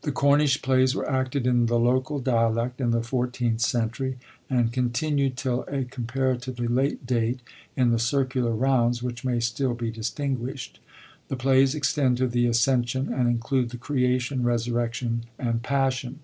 [0.00, 4.16] The Cornish Plays were acted in the local dialect in the fourteenth century,
[4.48, 7.40] and continued till a compara tively late date,
[7.76, 10.78] in the circular rounds which may still be disting^isht.
[11.28, 16.20] The plays extend to the Ascension and include the Creation, Resurrection and Passion.